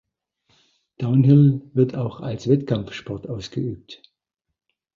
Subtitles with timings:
[0.97, 4.01] Downhill wird auch als Wettkampfsport ausgeübt.